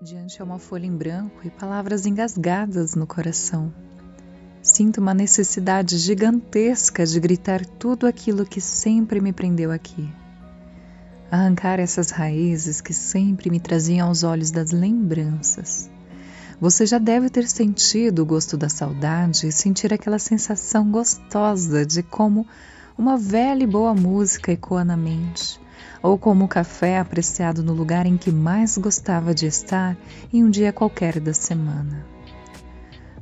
[0.00, 3.72] Diante a uma folha em branco e palavras engasgadas no coração.
[4.62, 10.08] Sinto uma necessidade gigantesca de gritar tudo aquilo que sempre me prendeu aqui.
[11.30, 15.90] Arrancar essas raízes que sempre me traziam aos olhos das lembranças.
[16.60, 22.02] Você já deve ter sentido o gosto da saudade e sentir aquela sensação gostosa de
[22.02, 22.46] como
[22.98, 25.60] uma velha e boa música ecoa na mente,
[26.02, 29.96] ou como o café apreciado no lugar em que mais gostava de estar
[30.32, 32.04] em um dia qualquer da semana.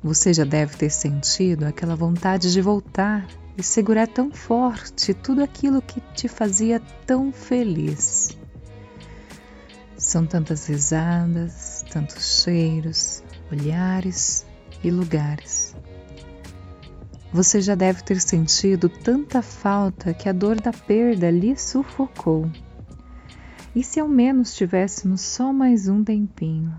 [0.00, 3.26] Você já deve ter sentido aquela vontade de voltar
[3.58, 8.36] e segurar tão forte tudo aquilo que te fazia tão feliz.
[9.96, 14.46] São tantas risadas, tantos cheiros, olhares
[14.84, 15.74] e lugares.
[17.34, 22.48] Você já deve ter sentido tanta falta que a dor da perda lhe sufocou.
[23.74, 26.72] E se ao menos tivéssemos só mais um tempinho?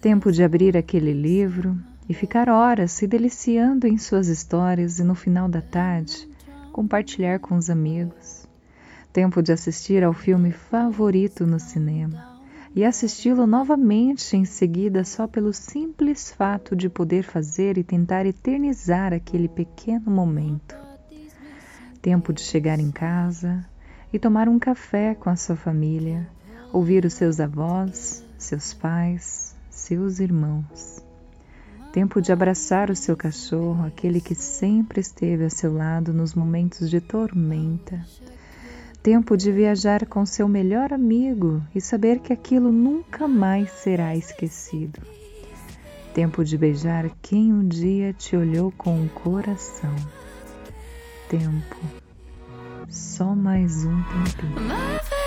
[0.00, 1.78] Tempo de abrir aquele livro
[2.08, 6.26] e ficar horas se deliciando em suas histórias e no final da tarde
[6.72, 8.48] compartilhar com os amigos.
[9.12, 12.33] Tempo de assistir ao filme favorito no cinema
[12.74, 19.12] e assisti-lo novamente em seguida só pelo simples fato de poder fazer e tentar eternizar
[19.12, 20.74] aquele pequeno momento.
[22.02, 23.64] Tempo de chegar em casa
[24.12, 26.28] e tomar um café com a sua família,
[26.72, 31.00] ouvir os seus avós, seus pais, seus irmãos.
[31.92, 36.90] Tempo de abraçar o seu cachorro, aquele que sempre esteve a seu lado nos momentos
[36.90, 38.04] de tormenta
[39.04, 44.98] tempo de viajar com seu melhor amigo e saber que aquilo nunca mais será esquecido.
[46.14, 49.94] Tempo de beijar quem um dia te olhou com o coração.
[51.28, 51.76] Tempo.
[52.88, 55.23] Só mais um tempinho.